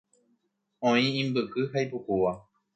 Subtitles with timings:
[0.89, 2.31] Oĩ imbyky ha ipukúva.